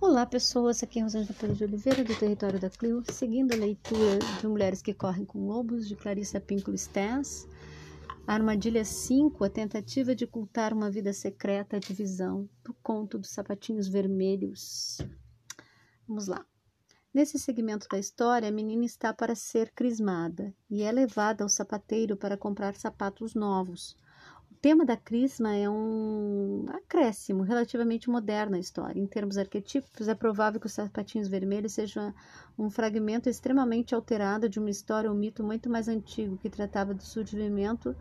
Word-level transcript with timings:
Olá 0.00 0.24
pessoas, 0.24 0.80
aqui 0.80 1.00
é 1.00 1.02
Rosângela 1.02 1.36
Pedro 1.40 1.56
de 1.56 1.64
Oliveira 1.64 2.04
do 2.04 2.16
Território 2.16 2.60
da 2.60 2.70
Clio, 2.70 3.02
seguindo 3.10 3.52
a 3.52 3.56
leitura 3.56 4.20
de 4.40 4.46
Mulheres 4.46 4.80
que 4.80 4.94
Correm 4.94 5.24
com 5.24 5.48
Lobos, 5.48 5.88
de 5.88 5.96
Clarissa 5.96 6.40
Pinkola 6.40 6.76
Stens, 6.76 7.48
Armadilha 8.24 8.84
5, 8.84 9.42
a 9.42 9.50
tentativa 9.50 10.14
de 10.14 10.24
ocultar 10.24 10.72
uma 10.72 10.88
vida 10.88 11.12
secreta, 11.12 11.76
a 11.76 11.80
divisão 11.80 12.48
do 12.62 12.72
conto 12.74 13.18
dos 13.18 13.30
sapatinhos 13.30 13.88
vermelhos. 13.88 14.98
Vamos 16.06 16.28
lá. 16.28 16.46
Nesse 17.12 17.36
segmento 17.36 17.88
da 17.90 17.98
história, 17.98 18.48
a 18.48 18.52
menina 18.52 18.84
está 18.84 19.12
para 19.12 19.34
ser 19.34 19.72
crismada 19.72 20.54
e 20.70 20.84
é 20.84 20.92
levada 20.92 21.42
ao 21.42 21.48
sapateiro 21.48 22.16
para 22.16 22.36
comprar 22.36 22.76
sapatos 22.76 23.34
novos 23.34 23.96
tema 24.60 24.84
da 24.84 24.96
Crisma 24.96 25.54
é 25.54 25.70
um 25.70 26.66
acréscimo 26.68 27.42
relativamente 27.42 28.10
moderno 28.10 28.56
à 28.56 28.58
história. 28.58 29.00
Em 29.00 29.06
termos 29.06 29.38
arquetípicos, 29.38 30.08
é 30.08 30.14
provável 30.14 30.60
que 30.60 30.66
os 30.66 30.72
sapatinhos 30.72 31.28
vermelhos 31.28 31.72
sejam 31.72 32.12
um 32.58 32.68
fragmento 32.68 33.28
extremamente 33.28 33.94
alterado 33.94 34.48
de 34.48 34.58
uma 34.58 34.70
história 34.70 35.08
ou 35.08 35.16
um 35.16 35.18
mito 35.18 35.44
muito 35.44 35.70
mais 35.70 35.86
antigo 35.86 36.36
que 36.36 36.50
tratava 36.50 36.92
do 36.92 37.02
surgimento 37.02 37.94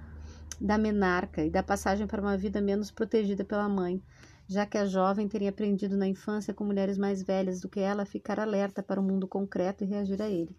da 0.60 0.78
menarca 0.78 1.44
e 1.44 1.50
da 1.50 1.62
passagem 1.62 2.08
para 2.08 2.22
uma 2.22 2.36
vida 2.36 2.60
menos 2.60 2.90
protegida 2.90 3.46
pela 3.46 3.70
mãe, 3.70 4.02
já 4.48 4.66
que 4.66 4.80
a 4.80 4.86
jovem 4.86 5.28
teria 5.28 5.50
aprendido 5.50 5.96
na 5.96 6.08
infância 6.08 6.56
com 6.56 6.64
mulheres 6.64 6.98
mais 6.98 7.22
velhas 7.22 7.62
do 7.62 7.70
que 7.70 7.80
ela 7.80 8.02
a 8.02 8.06
ficar 8.06 8.40
alerta 8.40 8.82
para 8.82 9.00
o 9.00 9.04
mundo 9.04 9.28
concreto 9.28 9.84
e 9.84 9.88
reagir 9.88 10.20
a 10.22 10.30
ele. 10.30 10.56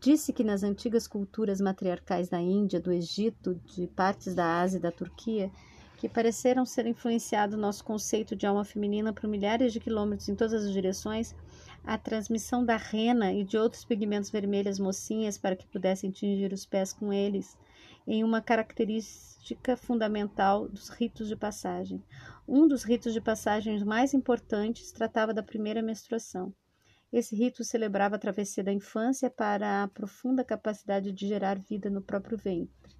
Disse 0.00 0.32
que 0.32 0.44
nas 0.44 0.62
antigas 0.62 1.08
culturas 1.08 1.60
matriarcais 1.60 2.28
da 2.28 2.40
Índia, 2.40 2.80
do 2.80 2.92
Egito, 2.92 3.60
de 3.66 3.88
partes 3.88 4.32
da 4.32 4.60
Ásia 4.60 4.78
e 4.78 4.80
da 4.80 4.92
Turquia, 4.92 5.50
que 5.96 6.08
pareceram 6.08 6.64
ser 6.64 6.86
influenciado 6.86 7.56
nosso 7.56 7.84
conceito 7.84 8.36
de 8.36 8.46
alma 8.46 8.64
feminina 8.64 9.12
por 9.12 9.28
milhares 9.28 9.72
de 9.72 9.80
quilômetros 9.80 10.28
em 10.28 10.36
todas 10.36 10.64
as 10.66 10.72
direções, 10.72 11.34
a 11.84 11.98
transmissão 11.98 12.64
da 12.64 12.76
rena 12.76 13.32
e 13.32 13.42
de 13.42 13.58
outros 13.58 13.84
pigmentos 13.84 14.30
vermelhos 14.30 14.78
mocinhas 14.78 15.36
para 15.36 15.56
que 15.56 15.66
pudessem 15.66 16.12
tingir 16.12 16.52
os 16.52 16.64
pés 16.64 16.92
com 16.92 17.12
eles, 17.12 17.58
em 18.06 18.22
uma 18.22 18.40
característica 18.40 19.76
fundamental 19.76 20.68
dos 20.68 20.88
ritos 20.88 21.26
de 21.26 21.34
passagem. 21.34 22.00
Um 22.46 22.68
dos 22.68 22.84
ritos 22.84 23.12
de 23.12 23.20
passagem 23.20 23.84
mais 23.84 24.14
importantes 24.14 24.92
tratava 24.92 25.34
da 25.34 25.42
primeira 25.42 25.82
menstruação. 25.82 26.54
Esse 27.10 27.34
rito 27.34 27.64
celebrava 27.64 28.16
a 28.16 28.18
travessia 28.18 28.62
da 28.62 28.72
infância 28.72 29.30
para 29.30 29.82
a 29.82 29.88
profunda 29.88 30.44
capacidade 30.44 31.10
de 31.10 31.26
gerar 31.26 31.58
vida 31.58 31.88
no 31.88 32.02
próprio 32.02 32.36
ventre, 32.36 32.94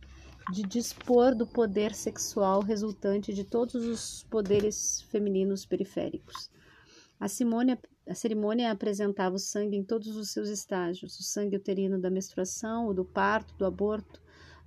de 0.50 0.62
dispor 0.62 1.34
do 1.34 1.46
poder 1.46 1.94
sexual 1.94 2.62
resultante 2.62 3.34
de 3.34 3.44
todos 3.44 3.74
os 3.74 4.24
poderes 4.30 5.02
femininos 5.10 5.66
periféricos. 5.66 6.50
A, 7.20 7.26
a 7.26 8.14
cerimônia 8.14 8.70
apresentava 8.70 9.36
o 9.36 9.38
sangue 9.38 9.76
em 9.76 9.84
todos 9.84 10.16
os 10.16 10.30
seus 10.30 10.48
estágios: 10.48 11.20
o 11.20 11.22
sangue 11.22 11.56
uterino 11.56 12.00
da 12.00 12.08
menstruação, 12.08 12.86
o 12.86 12.94
do 12.94 13.04
parto, 13.04 13.54
do 13.56 13.66
aborto, 13.66 14.22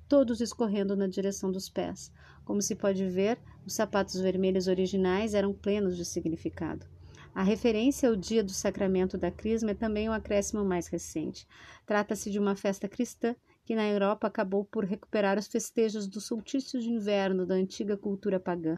todos 0.08 0.40
escorrendo 0.40 0.96
na 0.96 1.08
direção 1.08 1.52
dos 1.52 1.68
pés. 1.68 2.12
Como 2.46 2.62
se 2.62 2.76
pode 2.76 3.08
ver, 3.08 3.40
os 3.66 3.74
sapatos 3.74 4.20
vermelhos 4.20 4.68
originais 4.68 5.34
eram 5.34 5.52
plenos 5.52 5.98
de 5.98 6.06
significado. 6.06 6.86
A 7.34 7.44
referência 7.44 8.10
ao 8.10 8.16
dia 8.16 8.44
do 8.44 8.52
sacramento 8.52 9.18
da 9.18 9.32
Crisma 9.32 9.72
é 9.72 9.74
também 9.74 10.10
um 10.10 10.12
acréscimo 10.12 10.66
mais 10.66 10.88
recente. 10.88 11.48
Trata-se 11.86 12.30
de 12.30 12.38
uma 12.38 12.58
festa 12.58 12.90
cristã 12.90 13.34
que 13.64 13.74
na 13.74 13.88
Europa 13.88 14.28
acabou 14.28 14.66
por 14.66 14.84
recuperar 14.84 15.40
os 15.40 15.48
festejos 15.48 16.08
do 16.08 16.20
solstício 16.20 16.78
de 16.82 16.90
inverno 16.90 17.46
da 17.46 17.56
antiga 17.56 17.96
cultura 17.96 18.38
pagã. 18.38 18.78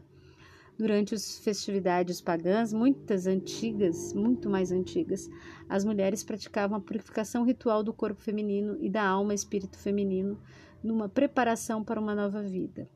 Durante 0.77 1.15
as 1.15 1.39
festividades 1.39 2.21
pagãs, 2.21 2.71
muitas 2.71 3.25
antigas, 3.25 4.13
muito 4.13 4.49
mais 4.51 4.71
antigas, 4.71 5.27
as 5.67 5.83
mulheres 5.83 6.23
praticavam 6.23 6.77
a 6.77 6.81
purificação 6.81 7.43
ritual 7.43 7.81
do 7.81 7.93
corpo 7.93 8.21
feminino 8.21 8.77
e 8.79 8.89
da 8.89 9.03
alma 9.03 9.33
espírito 9.33 9.79
feminino 9.79 10.39
numa 10.83 11.09
preparação 11.09 11.83
para 11.83 11.99
uma 11.99 12.13
nova 12.13 12.43
vida 12.43 12.87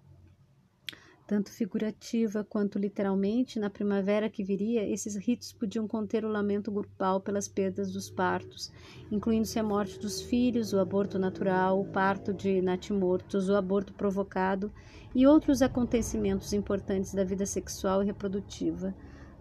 tanto 1.27 1.51
figurativa 1.51 2.41
quanto 2.41 2.79
literalmente, 2.79 3.59
na 3.59 3.69
primavera 3.69 4.29
que 4.29 4.45
viria, 4.45 4.87
esses 4.87 5.17
ritos 5.17 5.51
podiam 5.51 5.85
conter 5.85 6.23
o 6.23 6.29
lamento 6.29 6.71
grupal 6.71 7.19
pelas 7.19 7.49
perdas 7.49 7.91
dos 7.91 8.09
partos, 8.09 8.71
incluindo-se 9.11 9.59
a 9.59 9.63
morte 9.63 9.99
dos 9.99 10.21
filhos, 10.21 10.71
o 10.71 10.79
aborto 10.79 11.19
natural, 11.19 11.81
o 11.81 11.85
parto 11.85 12.33
de 12.33 12.61
natimortos, 12.61 13.49
o 13.49 13.55
aborto 13.55 13.93
provocado 13.93 14.71
e 15.13 15.27
outros 15.27 15.61
acontecimentos 15.61 16.53
importantes 16.53 17.13
da 17.13 17.25
vida 17.25 17.45
sexual 17.45 18.01
e 18.01 18.05
reprodutiva 18.05 18.95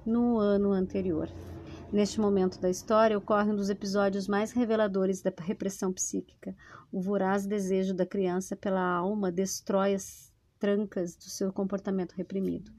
no 0.04 0.38
ano 0.38 0.72
anterior. 0.72 1.30
Neste 1.92 2.20
momento 2.20 2.60
da 2.60 2.68
história 2.68 3.16
ocorre 3.16 3.52
um 3.52 3.56
dos 3.56 3.70
episódios 3.70 4.26
mais 4.26 4.50
reveladores 4.50 5.22
da 5.22 5.32
repressão 5.38 5.92
psíquica. 5.92 6.52
O 6.90 7.00
voraz 7.00 7.46
desejo 7.46 7.94
da 7.94 8.04
criança 8.04 8.56
pela 8.56 8.82
alma 8.82 9.30
destrói 9.30 9.94
as 9.94 10.25
trancas 10.58 11.16
do 11.16 11.24
seu 11.24 11.52
comportamento 11.52 12.12
reprimido. 12.12 12.70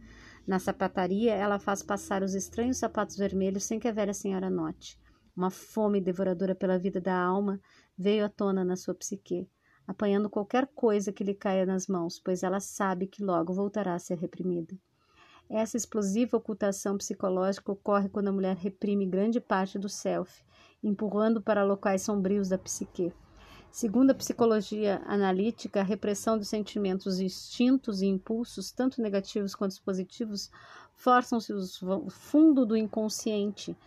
Na 0.46 0.60
sapataria, 0.60 1.34
ela 1.34 1.60
faz 1.60 1.84
passar 1.84 2.24
os 2.24 2.34
estranhos 2.34 2.78
sapatos 2.78 3.18
vermelhos 3.18 3.66
sem 3.66 3.80
que 3.80 3.88
a 3.88 3.92
velha 3.92 4.14
senhora 4.14 4.50
note. 4.50 5.00
Uma 5.36 5.52
fome 5.52 6.00
devoradora 6.02 6.56
pela 6.56 6.80
vida 6.80 7.02
da 7.02 7.18
alma 7.18 7.60
veio 7.98 8.26
à 8.26 8.30
tona 8.30 8.64
na 8.64 8.76
sua 8.76 8.96
psique, 8.96 9.50
apanhando 9.86 10.30
qualquer 10.30 10.68
coisa 10.68 11.12
que 11.12 11.24
lhe 11.24 11.34
caia 11.34 11.66
nas 11.66 11.88
mãos, 11.88 12.20
pois 12.20 12.44
ela 12.44 12.60
sabe 12.60 13.08
que 13.08 13.24
logo 13.24 13.54
voltará 13.54 13.94
a 13.94 14.00
ser 14.00 14.18
reprimida. 14.18 14.76
Essa 15.50 15.78
explosiva 15.78 16.36
ocultação 16.38 16.98
psicológica 16.98 17.72
ocorre 17.72 18.10
quando 18.10 18.28
a 18.28 18.32
mulher 18.34 18.56
reprime 18.56 19.06
grande 19.06 19.40
parte 19.40 19.80
do 19.80 19.88
self, 19.88 20.44
empurrando 20.84 21.42
para 21.42 21.64
locais 21.64 22.02
sombrios 22.02 22.50
da 22.50 22.58
psique. 22.58 23.14
Segundo 23.72 24.12
a 24.12 24.16
psicologia 24.16 25.02
analítica, 25.06 25.82
a 25.82 25.84
repressão 25.84 26.38
dos 26.38 26.48
sentimentos 26.48 27.20
instintos 27.20 28.02
e 28.02 28.08
impulsos, 28.08 28.72
tanto 28.72 29.02
negativos 29.02 29.54
quanto 29.54 29.82
positivos, 29.84 30.50
forçam-se 30.96 31.54
o 31.54 32.10
fundo 32.10 32.66
do 32.66 32.76
inconsciente, 32.76 33.78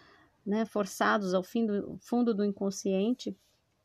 né, 0.47 0.65
forçados 0.65 1.35
ao 1.35 1.43
fim 1.43 1.67
do 1.67 1.99
fundo 2.01 2.33
do 2.33 2.45
inconsciente, 2.45 3.37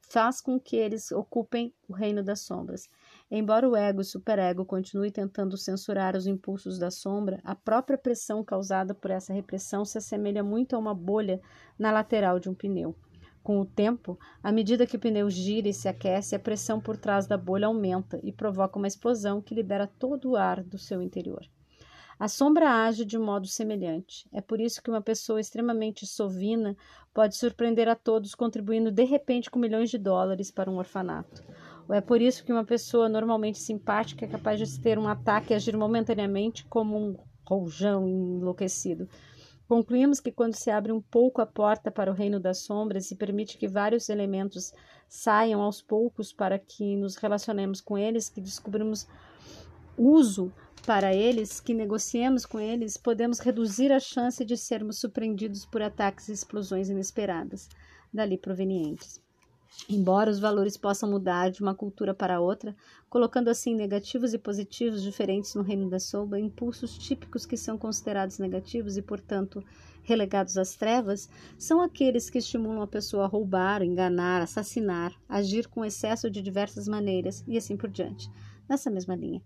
faz 0.07 0.39
com 0.39 0.59
que 0.59 0.75
eles 0.75 1.11
ocupem 1.11 1.73
o 1.88 1.94
reino 1.94 2.23
das 2.23 2.41
sombras. 2.41 2.88
Embora 3.29 3.67
o 3.67 3.75
ego 3.75 4.01
e 4.01 4.03
o 4.03 4.06
superego 4.06 4.63
continue 4.63 5.12
tentando 5.12 5.57
censurar 5.57 6.16
os 6.16 6.27
impulsos 6.27 6.77
da 6.77 6.91
sombra, 6.91 7.41
a 7.44 7.56
própria 7.56 7.97
pressão 7.97 8.44
causada 8.44 8.94
por 8.94 9.09
essa 9.09 9.33
repressão 9.33 9.83
se 9.83 9.97
assemelha 9.97 10.44
muito 10.44 10.75
a 10.75 10.79
uma 10.79 10.94
bolha 10.94 11.41
na 11.77 11.91
lateral 11.91 12.39
de 12.39 12.47
um 12.47 12.53
pneu. 12.53 12.95
Com 13.45 13.61
o 13.61 13.66
tempo, 13.66 14.17
à 14.41 14.51
medida 14.51 14.88
que 14.88 14.95
o 14.95 15.00
pneu 15.00 15.29
gira 15.29 15.69
e 15.69 15.73
se 15.73 15.88
aquece, 15.88 16.35
a 16.35 16.39
pressão 16.39 16.81
por 16.81 16.97
trás 16.97 17.28
da 17.28 17.38
bolha 17.38 17.67
aumenta 17.67 18.19
e 18.23 18.31
provoca 18.31 18.79
uma 18.79 18.88
explosão 18.88 19.39
que 19.39 19.53
libera 19.53 19.85
todo 19.85 20.31
o 20.31 20.35
ar 20.35 20.63
do 20.63 20.79
seu 20.79 21.00
interior. 21.00 21.45
A 22.19 22.28
sombra 22.28 22.67
age 22.88 23.06
de 23.06 23.19
modo 23.19 23.45
semelhante. 23.45 24.28
É 24.33 24.41
por 24.41 24.59
isso 24.59 24.81
que 24.81 24.89
uma 24.89 25.00
pessoa 25.00 25.39
extremamente 25.39 26.07
sovina 26.07 26.75
pode 27.13 27.35
surpreender 27.35 27.88
a 27.88 27.94
todos 27.94 28.33
contribuindo 28.33 28.89
de 28.89 29.03
repente 29.03 29.51
com 29.51 29.59
milhões 29.59 29.91
de 29.91 30.00
dólares 30.00 30.50
para 30.50 30.72
um 30.72 30.77
orfanato. 30.77 31.44
Ou 31.88 31.94
é 31.94 32.01
por 32.01 32.19
isso 32.19 32.44
que 32.44 32.51
uma 32.51 32.66
pessoa 32.66 33.07
normalmente 33.07 33.59
simpática 33.59 34.25
é 34.25 34.27
capaz 34.27 34.57
de 34.57 34.79
ter 34.81 34.97
um 34.97 35.07
ataque 35.07 35.53
e 35.53 35.56
agir 35.56 35.77
momentaneamente 35.77 36.66
como 36.66 36.97
um 36.97 37.16
rojão 37.47 38.07
enlouquecido. 38.07 39.07
Concluímos 39.68 40.20
que 40.20 40.31
quando 40.31 40.53
se 40.53 40.70
abre 40.70 40.92
um 40.92 41.02
pouco 41.02 41.42
a 41.42 41.46
porta 41.46 41.90
para 41.90 42.12
o 42.12 42.14
reino 42.14 42.40
das 42.40 42.59
sombras 42.59 43.09
e 43.09 43.16
permite 43.16 43.58
que 43.58 43.68
vários 43.68 44.09
elementos 44.09 44.74
saiam 45.08 45.62
aos 45.62 45.81
poucos 45.81 46.31
para 46.31 46.59
que 46.59 46.96
nos 46.96 47.16
relacionemos 47.16 47.81
com 47.81 47.98
eles, 47.98 48.30
que 48.30 48.40
descobrimos 48.40 49.08
uso 49.98 50.54
para 50.86 51.16
eles, 51.16 51.59
que 51.59 51.74
negociemos 51.74 52.46
com 52.46 52.59
eles, 52.59 52.96
podemos 52.96 53.40
reduzir 53.40 53.92
a 53.92 54.00
chance 54.00 54.46
de 54.46 54.56
sermos 54.56 55.00
surpreendidos 55.00 55.66
por 55.66 55.81
ataques 55.81 56.30
e 56.30 56.34
explosões 56.34 56.89
inesperadas 56.89 57.68
dali 58.13 58.38
provenientes. 58.38 59.25
Embora 59.89 60.31
os 60.31 60.39
valores 60.39 60.77
possam 60.77 61.09
mudar 61.09 61.51
de 61.51 61.62
uma 61.62 61.75
cultura 61.75 62.13
para 62.13 62.39
outra, 62.39 62.75
colocando 63.09 63.50
assim 63.50 63.75
negativos 63.75 64.33
e 64.33 64.38
positivos 64.38 65.01
diferentes 65.03 65.53
no 65.53 65.62
reino 65.62 65.89
da 65.89 66.00
sombra, 66.00 66.39
impulsos 66.39 66.97
típicos 66.97 67.45
que 67.45 67.57
são 67.57 67.77
considerados 67.77 68.39
negativos 68.39 68.97
e, 68.97 69.01
portanto, 69.01 69.63
relegados 70.03 70.57
às 70.57 70.75
trevas, 70.75 71.29
são 71.57 71.81
aqueles 71.81 72.29
que 72.29 72.38
estimulam 72.38 72.81
a 72.81 72.88
pessoa 72.88 73.25
a 73.25 73.27
roubar, 73.27 73.81
enganar, 73.81 74.41
assassinar, 74.41 75.13
agir 75.27 75.67
com 75.67 75.83
excesso 75.83 76.29
de 76.29 76.41
diversas 76.41 76.88
maneiras 76.88 77.44
e 77.47 77.57
assim 77.57 77.75
por 77.75 77.89
diante. 77.89 78.29
Nessa 78.67 78.89
mesma 78.89 79.15
linha. 79.15 79.41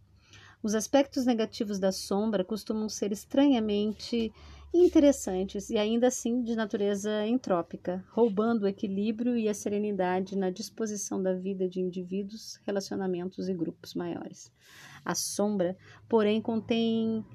Os 0.62 0.75
aspectos 0.75 1.25
negativos 1.25 1.80
da 1.80 1.92
sombra 1.92 2.44
costumam 2.44 2.89
ser 2.89 3.13
estranhamente 3.13 4.31
interessantes 4.74 5.69
e 5.69 5.77
ainda 5.77 6.07
assim 6.07 6.44
de 6.44 6.56
natureza 6.56 7.25
entrópica, 7.25 8.04
roubando 8.12 8.63
o 8.63 8.68
equilíbrio 8.68 9.36
e 9.36 9.50
a 9.50 9.54
serenidade 9.54 10.38
na 10.38 10.50
disposição 10.50 11.21
da 11.21 11.33
vida 11.33 11.68
de 11.68 11.80
indivíduos, 11.80 12.60
relacionamentos 12.66 13.50
e 13.50 13.54
grupos 13.54 13.95
maiores. 13.95 14.51
A 15.04 15.16
sombra, 15.16 15.75
porém, 16.07 16.42
contém 16.42 17.25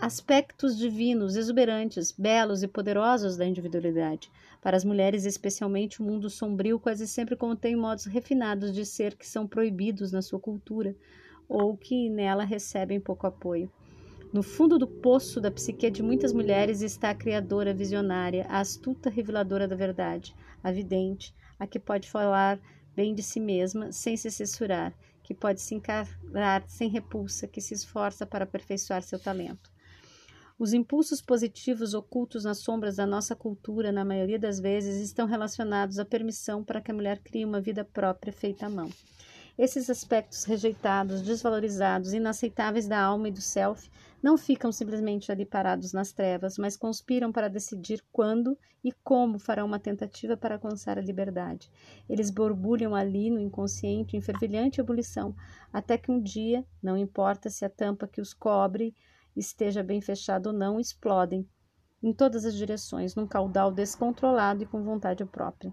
aspectos 0.00 0.76
divinos, 0.76 1.36
exuberantes, 1.36 2.12
belos 2.12 2.62
e 2.62 2.68
poderosos 2.68 3.36
da 3.36 3.46
individualidade. 3.46 4.30
Para 4.62 4.76
as 4.76 4.84
mulheres, 4.84 5.24
especialmente, 5.24 6.00
o 6.00 6.04
mundo 6.04 6.28
sombrio 6.28 6.78
quase 6.78 7.06
sempre 7.06 7.36
contém 7.36 7.76
modos 7.76 8.04
refinados 8.04 8.74
de 8.74 8.84
ser 8.84 9.14
que 9.14 9.26
são 9.26 9.46
proibidos 9.46 10.12
na 10.12 10.22
sua 10.22 10.40
cultura 10.40 10.94
ou 11.48 11.76
que 11.76 12.10
nela 12.10 12.44
recebem 12.44 13.00
pouco 13.00 13.26
apoio. 13.26 13.70
No 14.32 14.42
fundo 14.42 14.78
do 14.78 14.86
poço 14.86 15.40
da 15.40 15.50
psique 15.50 15.90
de 15.90 16.02
muitas 16.02 16.32
mulheres 16.32 16.82
está 16.82 17.10
a 17.10 17.14
criadora 17.14 17.72
visionária, 17.72 18.44
a 18.48 18.60
astuta 18.60 19.08
reveladora 19.08 19.68
da 19.68 19.76
verdade, 19.76 20.34
a 20.62 20.70
vidente, 20.72 21.32
a 21.58 21.66
que 21.66 21.78
pode 21.78 22.10
falar 22.10 22.60
bem 22.94 23.14
de 23.14 23.22
si 23.22 23.38
mesma 23.38 23.92
sem 23.92 24.16
se 24.16 24.30
censurar, 24.30 24.92
que 25.22 25.32
pode 25.32 25.60
se 25.60 25.74
encarar 25.74 26.64
sem 26.66 26.88
repulsa, 26.88 27.46
que 27.46 27.60
se 27.60 27.74
esforça 27.74 28.26
para 28.26 28.44
aperfeiçoar 28.44 29.02
seu 29.02 29.18
talento. 29.18 29.70
Os 30.58 30.72
impulsos 30.72 31.20
positivos 31.20 31.94
ocultos 31.94 32.44
nas 32.44 32.58
sombras 32.58 32.96
da 32.96 33.06
nossa 33.06 33.36
cultura, 33.36 33.92
na 33.92 34.04
maioria 34.04 34.38
das 34.38 34.58
vezes, 34.58 35.02
estão 35.02 35.26
relacionados 35.26 35.98
à 35.98 36.04
permissão 36.04 36.64
para 36.64 36.80
que 36.80 36.90
a 36.90 36.94
mulher 36.94 37.20
crie 37.20 37.44
uma 37.44 37.60
vida 37.60 37.84
própria 37.84 38.32
feita 38.32 38.66
à 38.66 38.70
mão. 38.70 38.90
Esses 39.58 39.88
aspectos 39.88 40.44
rejeitados, 40.44 41.22
desvalorizados, 41.22 42.12
inaceitáveis 42.12 42.88
da 42.88 43.00
alma 43.00 43.28
e 43.28 43.32
do 43.32 43.40
self 43.40 43.90
não 44.26 44.36
ficam 44.36 44.72
simplesmente 44.72 45.30
ali 45.30 45.46
parados 45.46 45.92
nas 45.92 46.10
trevas, 46.10 46.58
mas 46.58 46.76
conspiram 46.76 47.30
para 47.30 47.46
decidir 47.46 48.04
quando 48.10 48.58
e 48.82 48.90
como 48.90 49.38
farão 49.38 49.66
uma 49.66 49.78
tentativa 49.78 50.36
para 50.36 50.56
alcançar 50.56 50.98
a 50.98 51.00
liberdade. 51.00 51.70
Eles 52.08 52.28
borbulham 52.28 52.92
ali 52.92 53.30
no 53.30 53.38
inconsciente 53.38 54.16
em 54.16 54.20
fervilhante 54.20 54.80
ebulição, 54.80 55.32
até 55.72 55.96
que 55.96 56.10
um 56.10 56.20
dia, 56.20 56.66
não 56.82 56.96
importa 56.96 57.48
se 57.48 57.64
a 57.64 57.70
tampa 57.70 58.08
que 58.08 58.20
os 58.20 58.34
cobre 58.34 58.96
esteja 59.36 59.80
bem 59.80 60.00
fechada 60.00 60.48
ou 60.48 60.52
não, 60.52 60.80
explodem 60.80 61.48
em 62.02 62.12
todas 62.12 62.44
as 62.44 62.56
direções, 62.56 63.14
num 63.14 63.28
caudal 63.28 63.70
descontrolado 63.70 64.60
e 64.60 64.66
com 64.66 64.82
vontade 64.82 65.24
própria. 65.24 65.72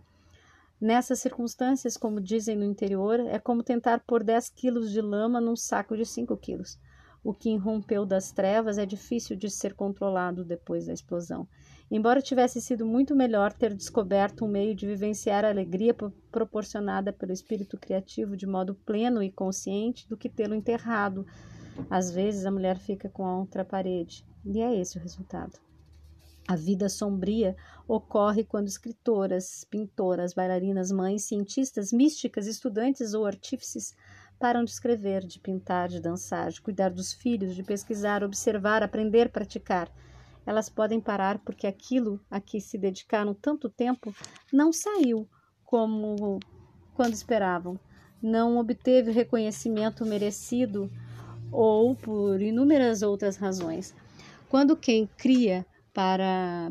Nessas 0.80 1.18
circunstâncias, 1.22 1.98
como 1.98 2.22
dizem 2.22 2.56
no 2.56 2.66
interior, 2.66 3.20
é 3.20 3.40
como 3.40 3.64
tentar 3.64 4.02
pôr 4.02 4.24
10 4.24 4.50
quilos 4.50 4.92
de 4.92 5.02
lama 5.02 5.42
num 5.42 5.56
saco 5.56 5.98
de 5.98 6.06
5 6.06 6.38
quilos. 6.38 6.78
O 7.24 7.34
que 7.34 7.50
irrompeu 7.50 8.06
das 8.06 8.32
trevas 8.32 8.78
é 8.78 8.86
difícil 8.86 9.36
de 9.38 9.50
ser 9.50 9.74
controlado 9.74 10.44
depois 10.44 10.88
da 10.88 10.94
explosão. 10.94 11.48
Embora 11.90 12.22
tivesse 12.22 12.60
sido 12.60 12.86
muito 12.86 13.16
melhor 13.16 13.54
ter 13.54 13.74
descoberto 13.74 14.44
um 14.44 14.48
meio 14.48 14.76
de 14.76 14.86
vivenciar 14.86 15.46
a 15.46 15.50
alegria 15.50 15.96
proporcionada 16.32 17.14
pelo 17.14 17.32
espírito 17.32 17.78
criativo 17.78 18.36
de 18.36 18.46
modo 18.46 18.76
pleno 18.76 19.24
e 19.24 19.32
consciente 19.32 20.08
do 20.10 20.18
que 20.18 20.28
tê-lo 20.28 20.56
enterrado. 20.56 21.26
Às 21.90 22.12
vezes 22.12 22.46
a 22.46 22.52
mulher 22.52 22.78
fica 22.78 23.08
com 23.08 23.26
a 23.26 23.38
outra 23.38 23.64
parede, 23.64 24.26
e 24.44 24.60
é 24.60 24.76
esse 24.76 24.98
o 24.98 25.02
resultado. 25.02 25.58
A 26.46 26.58
vida 26.58 26.90
sombria 26.90 27.56
ocorre 27.88 28.44
quando 28.44 28.68
escritoras, 28.68 29.66
pintoras, 29.70 30.34
bailarinas, 30.34 30.92
mães, 30.92 31.24
cientistas, 31.24 31.94
místicas, 31.94 32.48
estudantes 32.48 33.14
ou 33.14 33.26
artífices 33.26 33.96
param 34.44 34.66
de 34.66 34.72
escrever, 34.72 35.26
de 35.26 35.40
pintar, 35.40 35.88
de 35.88 36.02
dançar, 36.02 36.52
de 36.52 36.60
cuidar 36.60 36.90
dos 36.90 37.14
filhos, 37.14 37.56
de 37.56 37.64
pesquisar, 37.64 38.26
observar, 38.26 38.84
aprender, 38.84 39.30
praticar. 39.30 39.90
Elas 40.46 40.68
podem 40.68 41.00
parar 41.00 41.40
porque 41.40 41.66
aquilo 41.66 42.20
a 42.30 42.42
que 42.42 42.60
se 42.60 42.78
dedicaram 42.78 43.34
tanto 43.34 43.70
tempo 43.70 44.14
não 44.52 44.74
saiu 44.74 45.30
como 45.64 46.42
quando 46.94 47.14
esperavam, 47.14 47.80
não 48.22 48.58
obteve 48.58 49.12
o 49.12 49.14
reconhecimento 49.14 50.06
merecido 50.06 50.92
ou 51.50 51.96
por 51.96 52.42
inúmeras 52.42 53.02
outras 53.02 53.38
razões. 53.38 53.96
Quando 54.50 54.76
quem 54.76 55.08
cria 55.08 55.66
para 55.94 56.70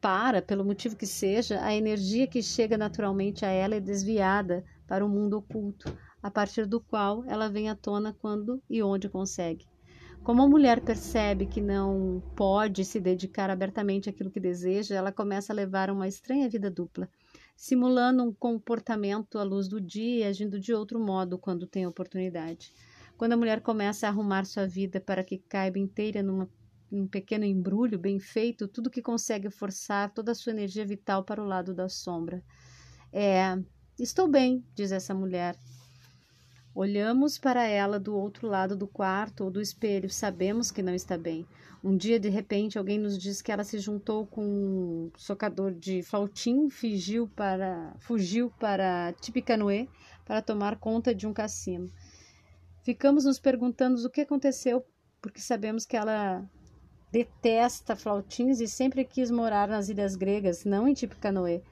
para, 0.00 0.42
pelo 0.42 0.64
motivo 0.64 0.96
que 0.96 1.06
seja, 1.06 1.64
a 1.64 1.72
energia 1.72 2.26
que 2.26 2.42
chega 2.42 2.76
naturalmente 2.76 3.46
a 3.46 3.50
ela 3.50 3.76
é 3.76 3.80
desviada 3.80 4.64
para 4.88 5.06
o 5.06 5.08
mundo 5.08 5.38
oculto, 5.38 5.96
a 6.24 6.30
partir 6.30 6.64
do 6.64 6.80
qual 6.80 7.22
ela 7.26 7.50
vem 7.50 7.68
à 7.68 7.76
tona 7.76 8.16
quando 8.18 8.58
e 8.70 8.82
onde 8.82 9.10
consegue. 9.10 9.66
Como 10.22 10.40
a 10.40 10.48
mulher 10.48 10.80
percebe 10.80 11.44
que 11.44 11.60
não 11.60 12.22
pode 12.34 12.82
se 12.82 12.98
dedicar 12.98 13.50
abertamente 13.50 14.08
àquilo 14.08 14.30
que 14.30 14.40
deseja, 14.40 14.94
ela 14.94 15.12
começa 15.12 15.52
a 15.52 15.56
levar 15.56 15.90
uma 15.90 16.08
estranha 16.08 16.48
vida 16.48 16.70
dupla, 16.70 17.10
simulando 17.54 18.22
um 18.24 18.32
comportamento 18.32 19.38
à 19.38 19.42
luz 19.42 19.68
do 19.68 19.78
dia 19.78 20.20
e 20.20 20.24
agindo 20.24 20.58
de 20.58 20.72
outro 20.72 20.98
modo 20.98 21.36
quando 21.36 21.66
tem 21.66 21.86
oportunidade. 21.86 22.72
Quando 23.18 23.34
a 23.34 23.36
mulher 23.36 23.60
começa 23.60 24.06
a 24.06 24.08
arrumar 24.08 24.46
sua 24.46 24.66
vida 24.66 24.98
para 24.98 25.22
que 25.22 25.36
caiba 25.36 25.78
inteira 25.78 26.22
numa 26.22 26.48
um 26.90 27.06
pequeno 27.06 27.44
embrulho 27.44 27.98
bem 27.98 28.18
feito, 28.18 28.66
tudo 28.66 28.88
que 28.88 29.02
consegue 29.02 29.50
forçar 29.50 30.10
toda 30.14 30.32
a 30.32 30.34
sua 30.34 30.52
energia 30.52 30.86
vital 30.86 31.22
para 31.22 31.42
o 31.42 31.46
lado 31.46 31.74
da 31.74 31.88
sombra. 31.88 32.42
É, 33.12 33.58
estou 33.98 34.26
bem, 34.26 34.64
diz 34.74 34.90
essa 34.90 35.12
mulher. 35.12 35.54
Olhamos 36.76 37.38
para 37.38 37.68
ela 37.68 38.00
do 38.00 38.16
outro 38.16 38.48
lado 38.48 38.76
do 38.76 38.88
quarto 38.88 39.44
ou 39.44 39.50
do 39.50 39.60
espelho, 39.60 40.10
sabemos 40.10 40.72
que 40.72 40.82
não 40.82 40.92
está 40.92 41.16
bem. 41.16 41.46
Um 41.84 41.96
dia, 41.96 42.18
de 42.18 42.28
repente, 42.28 42.76
alguém 42.76 42.98
nos 42.98 43.16
diz 43.16 43.40
que 43.40 43.52
ela 43.52 43.62
se 43.62 43.78
juntou 43.78 44.26
com 44.26 44.44
um 44.44 45.10
socador 45.16 45.72
de 45.72 46.02
flautim, 46.02 46.68
fugiu 46.68 47.28
para, 47.28 47.94
fugiu 48.00 48.50
para 48.58 49.14
Tipicanoe 49.20 49.88
para 50.24 50.42
tomar 50.42 50.76
conta 50.76 51.14
de 51.14 51.28
um 51.28 51.32
cassino. 51.32 51.92
Ficamos 52.82 53.24
nos 53.24 53.38
perguntando 53.38 54.04
o 54.04 54.10
que 54.10 54.22
aconteceu, 54.22 54.84
porque 55.22 55.40
sabemos 55.40 55.86
que 55.86 55.96
ela 55.96 56.44
detesta 57.12 57.94
flautins 57.94 58.58
e 58.58 58.66
sempre 58.66 59.04
quis 59.04 59.30
morar 59.30 59.68
nas 59.68 59.88
ilhas 59.88 60.16
gregas, 60.16 60.64
não 60.64 60.88
em 60.88 60.92
Tipicanoe, 60.92 61.62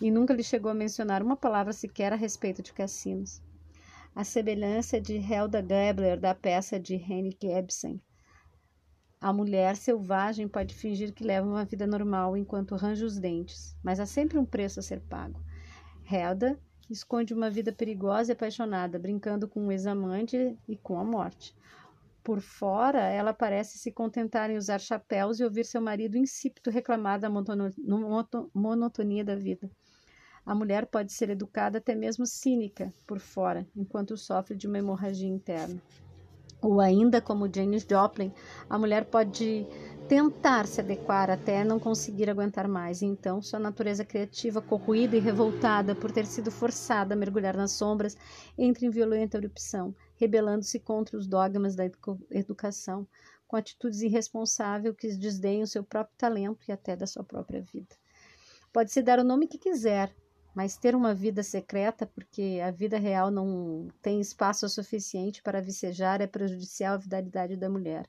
e 0.00 0.10
nunca 0.10 0.34
lhe 0.34 0.42
chegou 0.42 0.72
a 0.72 0.74
mencionar 0.74 1.22
uma 1.22 1.36
palavra 1.36 1.72
sequer 1.72 2.12
a 2.12 2.16
respeito 2.16 2.60
de 2.60 2.72
cassinos. 2.72 3.40
A 4.14 4.24
semelhança 4.24 5.00
de 5.00 5.16
Helda 5.16 5.60
Gabler 5.60 6.18
da 6.18 6.34
peça 6.34 6.80
de 6.80 6.94
Henrik 6.94 7.46
Ibsen. 7.46 8.00
A 9.20 9.32
mulher 9.32 9.76
selvagem 9.76 10.48
pode 10.48 10.74
fingir 10.74 11.12
que 11.12 11.22
leva 11.22 11.46
uma 11.46 11.64
vida 11.64 11.86
normal 11.86 12.36
enquanto 12.36 12.74
arranja 12.74 13.06
os 13.06 13.18
dentes, 13.18 13.76
mas 13.82 14.00
há 14.00 14.06
sempre 14.06 14.38
um 14.38 14.44
preço 14.44 14.80
a 14.80 14.82
ser 14.82 15.00
pago. 15.02 15.40
Helda 16.10 16.58
esconde 16.90 17.34
uma 17.34 17.50
vida 17.50 17.72
perigosa 17.72 18.32
e 18.32 18.34
apaixonada, 18.34 18.98
brincando 18.98 19.46
com 19.46 19.66
o 19.66 19.72
ex-amante 19.72 20.58
e 20.66 20.76
com 20.76 20.98
a 20.98 21.04
morte. 21.04 21.54
Por 22.24 22.40
fora, 22.40 23.00
ela 23.08 23.32
parece 23.32 23.78
se 23.78 23.92
contentar 23.92 24.50
em 24.50 24.56
usar 24.56 24.80
chapéus 24.80 25.38
e 25.38 25.44
ouvir 25.44 25.64
seu 25.64 25.80
marido 25.80 26.16
insípido 26.16 26.70
reclamar 26.70 27.20
da 27.20 27.30
monotonia 28.54 29.24
da 29.24 29.36
vida. 29.36 29.70
A 30.48 30.54
mulher 30.54 30.86
pode 30.86 31.12
ser 31.12 31.28
educada, 31.28 31.76
até 31.76 31.94
mesmo 31.94 32.24
cínica, 32.24 32.90
por 33.06 33.20
fora, 33.20 33.66
enquanto 33.76 34.16
sofre 34.16 34.56
de 34.56 34.66
uma 34.66 34.78
hemorragia 34.78 35.28
interna. 35.28 35.78
Ou 36.62 36.80
ainda, 36.80 37.20
como 37.20 37.52
Janis 37.54 37.86
Joplin, 37.86 38.32
a 38.66 38.78
mulher 38.78 39.04
pode 39.04 39.66
tentar 40.08 40.66
se 40.66 40.80
adequar 40.80 41.28
até 41.28 41.62
não 41.62 41.78
conseguir 41.78 42.30
aguentar 42.30 42.66
mais. 42.66 43.02
Então, 43.02 43.42
sua 43.42 43.58
natureza 43.58 44.06
criativa, 44.06 44.62
corroída 44.62 45.18
e 45.18 45.20
revoltada 45.20 45.94
por 45.94 46.10
ter 46.10 46.24
sido 46.24 46.50
forçada 46.50 47.12
a 47.12 47.16
mergulhar 47.18 47.54
nas 47.54 47.72
sombras, 47.72 48.16
entra 48.56 48.86
em 48.86 48.90
violenta 48.90 49.36
erupção 49.36 49.94
rebelando-se 50.16 50.80
contra 50.80 51.18
os 51.18 51.26
dogmas 51.26 51.76
da 51.76 51.84
educação, 52.30 53.06
com 53.46 53.54
atitudes 53.54 54.00
irresponsáveis 54.00 54.96
que 54.96 55.14
desdenham 55.14 55.66
seu 55.66 55.84
próprio 55.84 56.16
talento 56.16 56.64
e 56.66 56.72
até 56.72 56.96
da 56.96 57.06
sua 57.06 57.22
própria 57.22 57.60
vida. 57.60 57.94
Pode-se 58.72 59.02
dar 59.02 59.18
o 59.18 59.24
nome 59.24 59.46
que 59.46 59.58
quiser, 59.58 60.10
mas 60.58 60.76
ter 60.76 60.96
uma 60.96 61.14
vida 61.14 61.40
secreta, 61.40 62.04
porque 62.04 62.58
a 62.60 62.72
vida 62.72 62.98
real 62.98 63.30
não 63.30 63.86
tem 64.02 64.20
espaço 64.20 64.68
suficiente 64.68 65.40
para 65.40 65.62
vicejar, 65.62 66.20
é 66.20 66.26
prejudicial 66.26 66.94
à 66.94 66.96
vitalidade 66.96 67.56
da 67.56 67.70
mulher. 67.70 68.08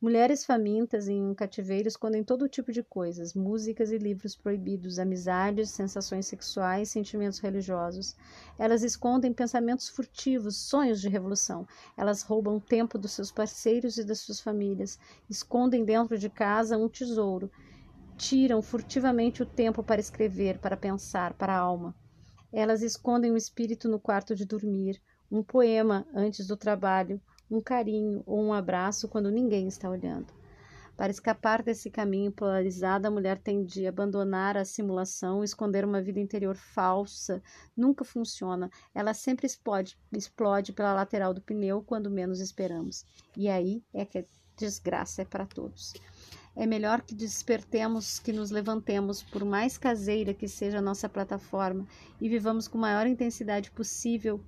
Mulheres 0.00 0.44
famintas 0.44 1.08
em 1.08 1.34
cativeiros 1.34 1.94
escondem 1.94 2.22
todo 2.22 2.48
tipo 2.48 2.70
de 2.70 2.84
coisas, 2.84 3.34
músicas 3.34 3.90
e 3.90 3.98
livros 3.98 4.36
proibidos, 4.36 5.00
amizades, 5.00 5.70
sensações 5.70 6.28
sexuais, 6.28 6.88
sentimentos 6.88 7.40
religiosos. 7.40 8.14
Elas 8.56 8.84
escondem 8.84 9.32
pensamentos 9.32 9.88
furtivos, 9.88 10.56
sonhos 10.56 11.00
de 11.00 11.08
revolução. 11.08 11.66
Elas 11.96 12.22
roubam 12.22 12.60
tempo 12.60 12.96
dos 12.96 13.10
seus 13.10 13.32
parceiros 13.32 13.98
e 13.98 14.04
das 14.04 14.20
suas 14.20 14.40
famílias. 14.40 15.00
Escondem 15.28 15.84
dentro 15.84 16.16
de 16.16 16.30
casa 16.30 16.78
um 16.78 16.88
tesouro. 16.88 17.50
Tiram 18.18 18.60
furtivamente 18.60 19.44
o 19.44 19.46
tempo 19.46 19.80
para 19.80 20.00
escrever, 20.00 20.58
para 20.58 20.76
pensar, 20.76 21.34
para 21.34 21.54
a 21.54 21.58
alma. 21.58 21.94
Elas 22.52 22.82
escondem 22.82 23.30
o 23.30 23.36
espírito 23.36 23.88
no 23.88 24.00
quarto 24.00 24.34
de 24.34 24.44
dormir, 24.44 25.00
um 25.30 25.40
poema 25.40 26.04
antes 26.12 26.44
do 26.48 26.56
trabalho, 26.56 27.20
um 27.48 27.60
carinho 27.60 28.24
ou 28.26 28.42
um 28.42 28.52
abraço 28.52 29.08
quando 29.08 29.30
ninguém 29.30 29.68
está 29.68 29.88
olhando. 29.88 30.26
Para 30.96 31.12
escapar 31.12 31.62
desse 31.62 31.92
caminho 31.92 32.32
polarizado, 32.32 33.06
a 33.06 33.10
mulher 33.10 33.38
tem 33.38 33.64
de 33.64 33.86
abandonar 33.86 34.56
a 34.56 34.64
simulação, 34.64 35.44
esconder 35.44 35.84
uma 35.84 36.02
vida 36.02 36.18
interior 36.18 36.56
falsa. 36.56 37.40
Nunca 37.76 38.04
funciona. 38.04 38.68
Ela 38.92 39.14
sempre 39.14 39.46
explode, 39.46 39.96
explode 40.12 40.72
pela 40.72 40.92
lateral 40.92 41.32
do 41.32 41.40
pneu 41.40 41.84
quando 41.86 42.10
menos 42.10 42.40
esperamos. 42.40 43.06
E 43.36 43.48
aí 43.48 43.80
é 43.94 44.04
que 44.04 44.26
desgraça 44.56 45.22
é 45.22 45.24
para 45.24 45.46
todos. 45.46 45.92
É 46.60 46.66
melhor 46.66 47.02
que 47.02 47.14
despertemos, 47.14 48.18
que 48.18 48.32
nos 48.32 48.50
levantemos, 48.50 49.22
por 49.22 49.44
mais 49.44 49.78
caseira 49.78 50.34
que 50.34 50.48
seja 50.48 50.78
a 50.78 50.82
nossa 50.82 51.08
plataforma, 51.08 51.86
e 52.20 52.28
vivamos 52.28 52.66
com 52.66 52.76
maior 52.76 53.06
intensidade 53.06 53.70
possível, 53.70 54.44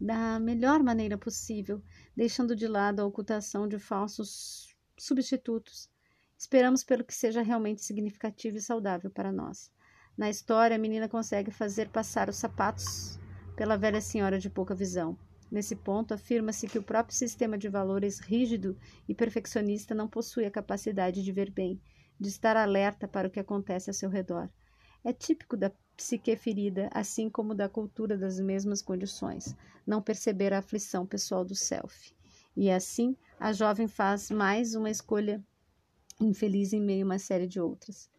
da 0.00 0.40
melhor 0.40 0.82
maneira 0.82 1.16
possível, 1.16 1.80
deixando 2.16 2.56
de 2.56 2.66
lado 2.66 2.98
a 2.98 3.06
ocultação 3.06 3.68
de 3.68 3.78
falsos 3.78 4.74
substitutos. 4.98 5.88
Esperamos 6.36 6.82
pelo 6.82 7.04
que 7.04 7.14
seja 7.14 7.42
realmente 7.42 7.84
significativo 7.84 8.56
e 8.56 8.60
saudável 8.60 9.08
para 9.08 9.30
nós. 9.30 9.70
Na 10.18 10.28
história, 10.28 10.74
a 10.74 10.80
menina 10.80 11.08
consegue 11.08 11.52
fazer 11.52 11.90
passar 11.90 12.28
os 12.28 12.34
sapatos 12.34 13.20
pela 13.54 13.78
velha 13.78 14.00
senhora 14.00 14.36
de 14.36 14.50
pouca 14.50 14.74
visão. 14.74 15.16
Nesse 15.50 15.76
ponto, 15.76 16.12
afirma-se 16.12 16.66
que 16.66 16.78
o 16.78 16.82
próprio 16.82 17.16
sistema 17.16 17.56
de 17.56 17.68
valores 17.68 18.18
rígido 18.18 18.76
e 19.08 19.14
perfeccionista 19.14 19.94
não 19.94 20.08
possui 20.08 20.44
a 20.44 20.50
capacidade 20.50 21.22
de 21.22 21.32
ver 21.32 21.50
bem, 21.50 21.80
de 22.18 22.28
estar 22.28 22.56
alerta 22.56 23.06
para 23.06 23.28
o 23.28 23.30
que 23.30 23.40
acontece 23.40 23.88
ao 23.88 23.94
seu 23.94 24.10
redor. 24.10 24.48
É 25.04 25.12
típico 25.12 25.56
da 25.56 25.70
psique 25.96 26.36
ferida, 26.36 26.90
assim 26.92 27.30
como 27.30 27.54
da 27.54 27.68
cultura 27.68 28.18
das 28.18 28.40
mesmas 28.40 28.82
condições, 28.82 29.56
não 29.86 30.02
perceber 30.02 30.52
a 30.52 30.58
aflição 30.58 31.06
pessoal 31.06 31.44
do 31.44 31.54
self. 31.54 32.12
E 32.56 32.70
assim, 32.70 33.16
a 33.38 33.52
jovem 33.52 33.86
faz 33.86 34.30
mais 34.30 34.74
uma 34.74 34.90
escolha 34.90 35.42
infeliz 36.20 36.72
em 36.72 36.80
meio 36.80 37.04
a 37.04 37.06
uma 37.06 37.18
série 37.18 37.46
de 37.46 37.60
outras. 37.60 38.10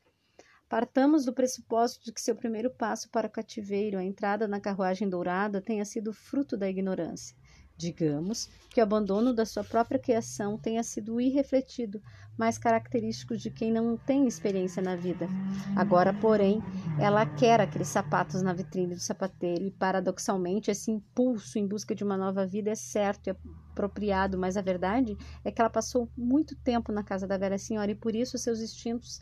Partamos 0.69 1.23
do 1.23 1.31
pressuposto 1.31 2.03
de 2.03 2.11
que 2.11 2.19
seu 2.19 2.35
primeiro 2.35 2.69
passo 2.69 3.09
para 3.09 3.27
o 3.27 3.29
cativeiro, 3.29 3.97
a 3.97 4.03
entrada 4.03 4.49
na 4.49 4.59
carruagem 4.59 5.07
dourada, 5.09 5.61
tenha 5.61 5.85
sido 5.85 6.11
fruto 6.11 6.57
da 6.57 6.69
ignorância. 6.69 7.33
Digamos 7.77 8.49
que 8.69 8.81
o 8.81 8.83
abandono 8.83 9.33
da 9.33 9.45
sua 9.45 9.63
própria 9.63 9.97
criação 9.97 10.57
tenha 10.57 10.83
sido 10.83 11.21
irrefletido, 11.21 12.01
mais 12.37 12.57
característico 12.57 13.37
de 13.37 13.49
quem 13.49 13.71
não 13.71 13.95
tem 13.95 14.27
experiência 14.27 14.81
na 14.81 14.95
vida. 14.95 15.29
Agora, 15.73 16.13
porém, 16.13 16.61
ela 16.99 17.25
quer 17.25 17.61
aqueles 17.61 17.87
sapatos 17.87 18.41
na 18.41 18.51
vitrine 18.51 18.93
do 18.93 18.99
sapateiro 18.99 19.63
e, 19.63 19.71
paradoxalmente, 19.71 20.69
esse 20.69 20.91
impulso 20.91 21.57
em 21.57 21.65
busca 21.65 21.95
de 21.95 22.03
uma 22.03 22.17
nova 22.17 22.45
vida 22.45 22.71
é 22.71 22.75
certo 22.75 23.27
e 23.27 23.35
apropriado, 23.71 24.37
mas 24.37 24.57
a 24.57 24.61
verdade 24.61 25.15
é 25.45 25.51
que 25.51 25.61
ela 25.61 25.69
passou 25.69 26.09
muito 26.17 26.57
tempo 26.57 26.91
na 26.91 27.03
casa 27.03 27.25
da 27.25 27.37
velha 27.37 27.57
senhora 27.57 27.89
e, 27.89 27.95
por 27.95 28.13
isso, 28.13 28.37
seus 28.37 28.59
instintos 28.59 29.21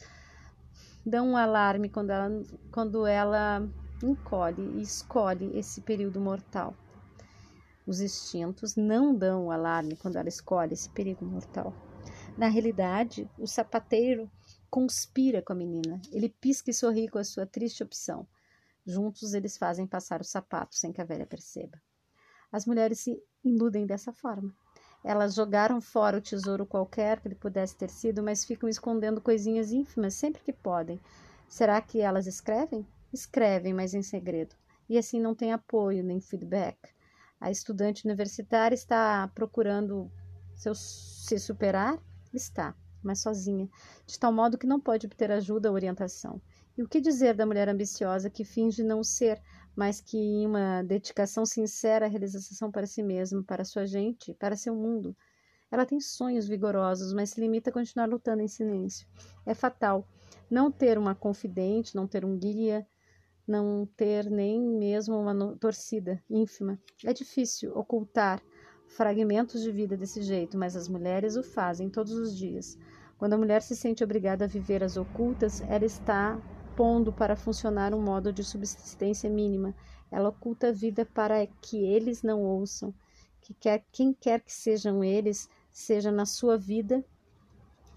dão 1.06 1.30
um 1.30 1.38
alarme 1.38 1.90
quando 1.90 2.10
ela, 2.10 2.30
quando 2.72 3.06
ela 3.06 3.68
encolhe 4.04 4.62
e 4.78 4.82
escolhe 4.82 5.58
esse 5.58 5.82
período 5.82 6.20
mortal. 6.20 6.76
Os 7.86 8.02
instintos 8.02 8.76
não 8.76 9.14
dão 9.14 9.46
o 9.46 9.52
alarme 9.52 9.96
quando 9.96 10.16
ela 10.16 10.28
escolhe 10.28 10.74
esse 10.74 10.90
perigo 10.90 11.24
mortal. 11.24 11.74
Na 12.38 12.48
realidade, 12.48 13.30
o 13.38 13.46
sapateiro 13.46 14.30
conspira 14.70 15.42
com 15.42 15.54
a 15.54 15.56
menina. 15.56 16.02
Ele 16.12 16.28
pisca 16.28 16.72
e 16.72 16.74
sorri 16.74 17.08
com 17.08 17.20
a 17.20 17.24
sua 17.24 17.46
triste 17.46 17.84
opção. 17.84 18.28
Juntos 18.86 19.34
eles 19.34 19.58
fazem 19.58 19.86
passar 19.86 20.22
o 20.22 20.26
sapato 20.26 20.76
sem 20.76 20.92
que 20.92 21.02
a 21.02 21.06
velha 21.06 21.26
perceba. 21.26 21.80
As 22.52 22.66
mulheres 22.66 23.00
se 23.00 23.22
iludem 23.44 23.86
dessa 23.86 24.12
forma. 24.12 24.54
Elas 25.08 25.36
jogaram 25.36 25.80
fora 25.80 26.18
o 26.18 26.22
tesouro 26.22 26.66
qualquer 26.66 27.20
que 27.20 27.28
ele 27.28 27.36
pudesse 27.36 27.76
ter 27.76 27.92
sido, 27.92 28.24
mas 28.24 28.44
ficam 28.44 28.68
escondendo 28.68 29.22
coisinhas 29.22 29.72
ínfimas 29.72 30.16
sempre 30.16 30.42
que 30.42 30.52
podem. 30.52 31.00
Será 31.48 31.80
que 31.80 32.02
elas 32.02 32.26
escrevem? 32.26 32.84
Escrevem, 33.14 33.72
mas 33.72 33.94
em 33.94 34.02
segredo. 34.02 34.56
E 34.90 34.98
assim 34.98 35.20
não 35.22 35.36
tem 35.36 35.54
apoio 35.54 36.04
nem 36.04 36.20
feedback. 36.20 36.78
A 37.40 37.52
estudante 37.52 38.04
universitária 38.04 38.74
está 38.74 39.30
procurando 39.36 40.12
seu, 40.56 40.74
se 40.74 41.38
superar? 41.38 42.00
Está, 42.34 42.74
mas 43.04 43.20
sozinha, 43.20 43.70
de 44.08 44.18
tal 44.18 44.34
modo 44.34 44.58
que 44.58 44.66
não 44.66 44.80
pode 44.80 45.06
obter 45.06 45.32
ajuda 45.32 45.70
ou 45.70 45.76
orientação. 45.76 46.42
E 46.76 46.82
o 46.82 46.88
que 46.90 47.00
dizer 47.00 47.36
da 47.36 47.46
mulher 47.46 47.70
ambiciosa 47.70 48.28
que 48.28 48.44
finge 48.44 48.84
não 48.84 49.04
ser, 49.04 49.40
mas 49.75 50.00
que 50.00 50.17
em 50.17 50.46
uma 50.46 50.82
dedicação 50.84 51.46
sincera 51.46 52.05
à 52.05 52.10
realização 52.10 52.72
para 52.72 52.88
si 52.88 53.03
mesma, 53.03 53.44
para 53.44 53.65
sua 53.65 53.86
gente, 53.86 54.34
para 54.36 54.55
seu 54.55 54.75
mundo. 54.75 55.15
Ela 55.70 55.86
tem 55.86 56.00
sonhos 56.00 56.48
vigorosos, 56.48 57.13
mas 57.13 57.32
se 57.32 57.41
limita 57.41 57.70
a 57.70 57.74
continuar 57.74 58.08
lutando 58.08 58.41
em 58.41 58.48
silêncio. 58.48 59.08
É 59.46 59.53
fatal 59.53 60.08
não 60.50 60.72
ter 60.72 60.98
uma 60.98 61.15
confidente, 61.15 61.96
não 61.96 62.08
ter 62.08 62.24
um 62.24 62.38
guia, 62.38 62.88
não 63.48 63.88
ter 63.98 64.29
nem 64.29 64.62
mesmo 64.62 65.20
uma 65.20 65.55
torcida 65.58 66.24
ínfima. 66.29 66.79
É 67.03 67.13
difícil 67.13 67.75
ocultar 67.77 68.41
fragmentos 68.88 69.62
de 69.62 69.72
vida 69.72 69.98
desse 69.98 70.22
jeito, 70.22 70.58
mas 70.58 70.75
as 70.75 70.88
mulheres 70.88 71.36
o 71.36 71.44
fazem 71.44 71.89
todos 71.89 72.13
os 72.13 72.36
dias. 72.36 72.77
Quando 73.17 73.34
a 73.34 73.38
mulher 73.38 73.62
se 73.62 73.75
sente 73.75 74.03
obrigada 74.03 74.46
a 74.46 74.48
viver 74.48 74.84
as 74.84 74.98
ocultas, 74.98 75.62
ela 75.62 75.86
está 75.86 76.39
pondo 76.75 77.12
para 77.12 77.36
funcionar 77.36 77.94
um 77.94 78.01
modo 78.01 78.32
de 78.32 78.44
subsistência 78.44 79.29
mínima. 79.29 79.74
Ela 80.12 80.29
oculta 80.29 80.70
a 80.70 80.72
vida 80.72 81.05
para 81.05 81.46
que 81.62 81.77
eles 81.77 82.22
não 82.22 82.41
ouçam. 82.41 82.94
Que 83.41 83.53
quer, 83.53 83.86
quem 83.91 84.13
quer 84.13 84.41
que 84.41 84.53
sejam 84.53 85.03
eles, 85.03 85.50
seja 85.72 86.12
na 86.12 86.25
sua 86.25 86.58
vida, 86.58 87.03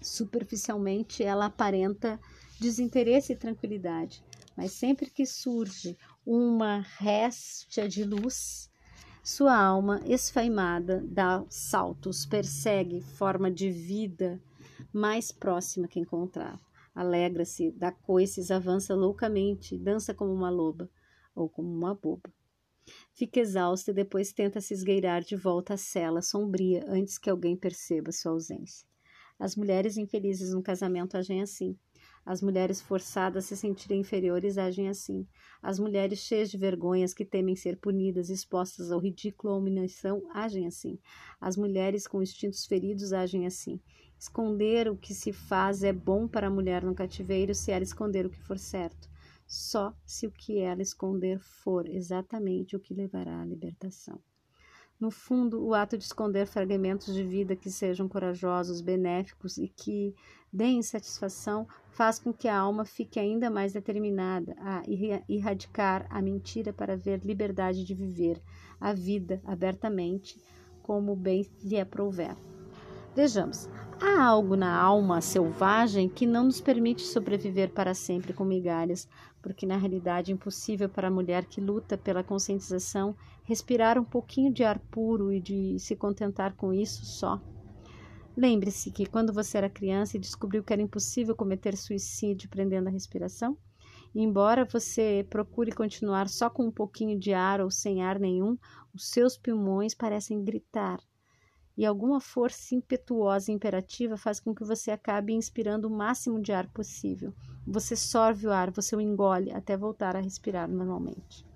superficialmente 0.01 1.23
ela 1.23 1.45
aparenta 1.45 2.19
desinteresse 2.59 3.33
e 3.33 3.35
tranquilidade. 3.35 4.23
Mas 4.55 4.73
sempre 4.73 5.09
que 5.09 5.25
surge 5.25 5.97
uma 6.25 6.85
réstia 6.97 7.87
de 7.87 8.03
luz, 8.03 8.69
sua 9.23 9.57
alma 9.57 10.01
esfaimada 10.05 11.03
dá 11.05 11.43
saltos, 11.49 12.25
persegue 12.25 13.01
forma 13.01 13.49
de 13.49 13.71
vida 13.71 14.41
mais 14.93 15.31
próxima 15.31 15.87
que 15.87 15.99
encontrar 15.99 16.59
alegra-se, 16.93 17.71
dá 17.71 17.91
coices, 17.91 18.51
avança 18.51 18.95
loucamente, 18.95 19.77
dança 19.77 20.13
como 20.13 20.33
uma 20.33 20.49
loba 20.49 20.89
ou 21.35 21.49
como 21.49 21.69
uma 21.69 21.93
boba. 21.95 22.31
Fica 23.13 23.39
exausta 23.39 23.91
e 23.91 23.93
depois 23.93 24.33
tenta 24.33 24.61
se 24.61 24.73
esgueirar 24.73 25.23
de 25.23 25.35
volta 25.35 25.75
à 25.75 25.77
cela 25.77 26.21
sombria 26.21 26.83
antes 26.87 27.17
que 27.17 27.29
alguém 27.29 27.55
perceba 27.55 28.11
sua 28.11 28.31
ausência. 28.31 28.87
As 29.37 29.55
mulheres 29.55 29.95
infelizes 29.95 30.53
no 30.53 30.61
casamento 30.61 31.15
agem 31.15 31.41
assim. 31.41 31.77
As 32.25 32.41
mulheres 32.41 32.81
forçadas 32.81 33.45
a 33.45 33.47
se 33.47 33.57
sentirem 33.57 34.01
inferiores 34.01 34.57
agem 34.57 34.89
assim. 34.89 35.25
As 35.61 35.79
mulheres 35.79 36.19
cheias 36.19 36.49
de 36.49 36.57
vergonhas 36.57 37.13
que 37.13 37.23
temem 37.23 37.55
ser 37.55 37.77
punidas, 37.77 38.29
expostas 38.29 38.91
ao 38.91 38.99
ridículo 38.99 39.53
ou 39.53 39.59
humilhação, 39.59 40.21
agem 40.33 40.67
assim. 40.67 40.99
As 41.39 41.55
mulheres 41.55 42.05
com 42.05 42.21
instintos 42.21 42.65
feridos 42.65 43.13
agem 43.13 43.47
assim. 43.47 43.79
Esconder 44.19 44.89
o 44.89 44.97
que 44.97 45.13
se 45.13 45.31
faz 45.31 45.81
é 45.81 45.93
bom 45.93 46.27
para 46.27 46.47
a 46.47 46.51
mulher 46.51 46.83
no 46.83 46.93
cativeiro 46.93 47.55
se 47.55 47.71
ela 47.71 47.83
esconder 47.83 48.25
o 48.25 48.29
que 48.29 48.41
for 48.41 48.59
certo, 48.59 49.09
só 49.47 49.93
se 50.05 50.27
o 50.27 50.31
que 50.31 50.59
ela 50.59 50.81
esconder 50.81 51.39
for 51.39 51.87
exatamente 51.87 52.75
o 52.75 52.79
que 52.81 52.93
levará 52.93 53.41
à 53.41 53.45
libertação. 53.45 54.19
No 54.99 55.09
fundo, 55.09 55.65
o 55.65 55.73
ato 55.73 55.97
de 55.97 56.03
esconder 56.03 56.45
fragmentos 56.45 57.13
de 57.13 57.23
vida 57.23 57.55
que 57.55 57.71
sejam 57.71 58.09
corajosos, 58.09 58.81
benéficos 58.81 59.57
e 59.57 59.69
que 59.69 60.13
deem 60.51 60.83
satisfação 60.83 61.65
faz 61.89 62.19
com 62.19 62.33
que 62.33 62.49
a 62.49 62.57
alma 62.57 62.83
fique 62.83 63.17
ainda 63.17 63.49
mais 63.49 63.71
determinada 63.71 64.53
a 64.59 64.83
erradicar 65.29 66.05
a 66.09 66.21
mentira 66.21 66.73
para 66.73 66.97
ver 66.97 67.21
liberdade 67.23 67.85
de 67.85 67.93
viver 67.93 68.41
a 68.81 68.91
vida 68.91 69.41
abertamente, 69.45 70.37
como 70.83 71.15
bem 71.15 71.49
lhe 71.63 71.79
aprouver. 71.79 72.35
Vejamos, 73.15 73.67
há 73.99 74.23
algo 74.23 74.55
na 74.55 74.79
alma 74.79 75.19
selvagem 75.19 76.07
que 76.07 76.27
não 76.27 76.43
nos 76.43 76.61
permite 76.61 77.01
sobreviver 77.01 77.71
para 77.71 77.95
sempre 77.95 78.33
com 78.33 78.45
migalhas, 78.45 79.09
porque 79.41 79.65
na 79.65 79.77
realidade 79.77 80.31
é 80.31 80.35
impossível 80.35 80.87
para 80.87 81.07
a 81.07 81.11
mulher 81.11 81.45
que 81.45 81.59
luta 81.59 81.97
pela 81.97 82.23
conscientização 82.23 83.15
respirar 83.43 83.97
um 83.97 84.03
pouquinho 84.03 84.53
de 84.53 84.63
ar 84.63 84.77
puro 84.91 85.33
e 85.33 85.41
de 85.41 85.79
se 85.79 85.95
contentar 85.95 86.53
com 86.55 86.71
isso 86.71 87.03
só. 87.03 87.41
Lembre-se 88.37 88.91
que 88.91 89.07
quando 89.07 89.33
você 89.33 89.57
era 89.57 89.69
criança 89.69 90.15
e 90.15 90.19
descobriu 90.19 90.63
que 90.63 90.71
era 90.71 90.81
impossível 90.81 91.35
cometer 91.35 91.75
suicídio 91.75 92.47
prendendo 92.47 92.87
a 92.87 92.91
respiração, 92.91 93.57
embora 94.13 94.65
você 94.65 95.25
procure 95.29 95.71
continuar 95.71 96.29
só 96.29 96.47
com 96.47 96.67
um 96.67 96.71
pouquinho 96.71 97.19
de 97.19 97.33
ar 97.33 97.59
ou 97.59 97.71
sem 97.71 98.03
ar 98.03 98.19
nenhum, 98.19 98.55
os 98.93 99.09
seus 99.09 99.35
pulmões 99.35 99.95
parecem 99.95 100.43
gritar 100.43 100.99
e 101.79 101.85
alguma 101.85 102.19
força 102.19 102.75
impetuosa 102.75 103.49
e 103.49 103.55
imperativa 103.55 104.17
faz 104.17 104.37
com 104.37 104.53
que 104.53 104.65
você 104.65 104.91
acabe 104.91 105.31
inspirando 105.31 105.87
o 105.87 105.89
máximo 105.89 106.41
de 106.41 106.51
ar 106.51 106.67
possível. 106.67 107.33
Você 107.65 107.95
sorve 107.95 108.47
o 108.47 108.51
ar, 108.51 108.69
você 108.69 108.97
o 108.97 108.99
engole 108.99 109.49
até 109.53 109.77
voltar 109.77 110.13
a 110.13 110.19
respirar 110.19 110.69
normalmente. 110.69 111.47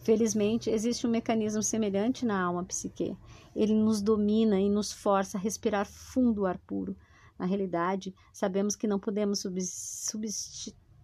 Felizmente, 0.00 0.70
existe 0.70 1.06
um 1.06 1.10
mecanismo 1.10 1.62
semelhante 1.62 2.26
na 2.26 2.42
alma 2.42 2.64
psique. 2.64 3.16
Ele 3.54 3.74
nos 3.74 4.02
domina 4.02 4.58
e 4.58 4.68
nos 4.68 4.92
força 4.92 5.38
a 5.38 5.40
respirar 5.40 5.86
fundo 5.86 6.42
o 6.42 6.46
ar 6.46 6.58
puro. 6.58 6.96
Na 7.38 7.46
realidade, 7.46 8.12
sabemos 8.32 8.74
que 8.74 8.88
não 8.88 8.98
podemos 8.98 9.46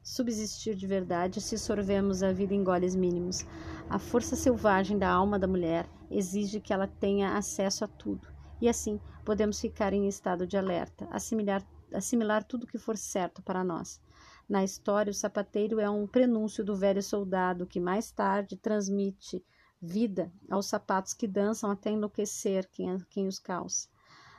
subsistir 0.02 0.74
de 0.74 0.86
verdade 0.88 1.40
se 1.40 1.56
sorvemos 1.56 2.20
a 2.24 2.32
vida 2.32 2.52
em 2.52 2.64
goles 2.64 2.96
mínimos. 2.96 3.46
A 3.88 4.00
força 4.00 4.34
selvagem 4.34 4.98
da 4.98 5.08
alma 5.08 5.38
da 5.38 5.46
mulher 5.46 5.88
exige 6.16 6.60
que 6.60 6.72
ela 6.72 6.86
tenha 6.86 7.36
acesso 7.36 7.84
a 7.84 7.88
tudo 7.88 8.28
e 8.62 8.68
assim 8.68 9.00
podemos 9.24 9.60
ficar 9.60 9.92
em 9.92 10.06
estado 10.06 10.46
de 10.46 10.56
alerta, 10.56 11.08
assimilar, 11.10 11.66
assimilar 11.92 12.44
tudo 12.44 12.66
que 12.66 12.78
for 12.78 12.96
certo 12.96 13.42
para 13.42 13.64
nós. 13.64 14.00
Na 14.48 14.62
história, 14.62 15.10
o 15.10 15.14
sapateiro 15.14 15.80
é 15.80 15.90
um 15.90 16.06
prenúncio 16.06 16.64
do 16.64 16.76
velho 16.76 17.02
soldado 17.02 17.66
que 17.66 17.80
mais 17.80 18.12
tarde 18.12 18.56
transmite 18.56 19.44
vida 19.80 20.32
aos 20.48 20.66
sapatos 20.66 21.12
que 21.12 21.26
dançam 21.26 21.72
até 21.72 21.90
enlouquecer 21.90 22.68
quem, 22.70 22.96
quem 23.10 23.26
os 23.26 23.40
calça. 23.40 23.88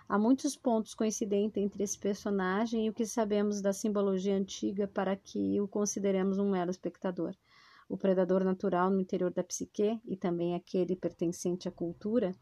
Há 0.08 0.18
muitos 0.18 0.56
pontos 0.56 0.94
coincidentes 0.94 1.62
entre 1.62 1.84
esse 1.84 2.00
personagem 2.00 2.86
e 2.86 2.90
o 2.90 2.94
que 2.94 3.06
sabemos 3.06 3.62
da 3.62 3.74
simbologia 3.74 4.38
antiga 4.38 4.88
para 4.88 5.18
que 5.18 5.60
o 5.60 5.68
consideremos 5.68 6.40
um 6.40 6.50
mero 6.50 6.72
espectador. 6.72 7.36
O 7.94 7.98
predador 7.98 8.44
natural 8.44 8.90
no 8.90 9.00
interior 9.00 9.32
da 9.32 9.44
psique 9.44 10.02
e 10.04 10.18
também 10.18 10.56
aquele 10.56 10.96
pertencente 10.96 11.68
à 11.68 11.72
cultura 11.72 12.36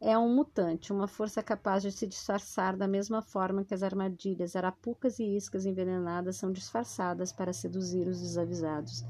é 0.00 0.18
um 0.18 0.34
mutante, 0.34 0.92
uma 0.92 1.06
força 1.06 1.40
capaz 1.44 1.84
de 1.84 1.92
se 1.92 2.08
disfarçar 2.08 2.76
da 2.76 2.88
mesma 2.88 3.22
forma 3.22 3.64
que 3.64 3.72
as 3.72 3.84
armadilhas, 3.84 4.56
arapucas 4.56 5.20
e 5.20 5.36
iscas 5.36 5.64
envenenadas 5.64 6.38
são 6.38 6.50
disfarçadas 6.50 7.32
para 7.32 7.52
seduzir 7.52 8.08
os 8.08 8.20
desavisados. 8.20 9.04